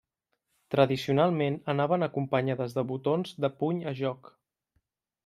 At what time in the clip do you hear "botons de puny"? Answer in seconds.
2.93-3.85